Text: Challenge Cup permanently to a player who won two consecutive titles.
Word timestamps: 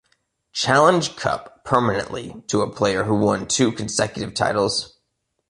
Challenge 0.53 1.15
Cup 1.15 1.63
permanently 1.63 2.41
to 2.47 2.63
a 2.63 2.73
player 2.73 3.03
who 3.03 3.13
won 3.19 3.47
two 3.47 3.71
consecutive 3.71 4.33
titles. 4.33 4.97